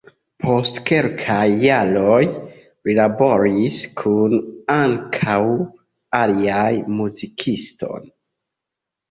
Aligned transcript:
Post 0.43 0.77
kelkaj 0.89 1.41
jaroj 1.63 2.21
li 2.29 2.95
laboris 3.01 3.77
kun 4.01 4.33
ankaŭ 4.79 5.37
aliaj 6.23 6.73
muzikistoj. 6.97 8.03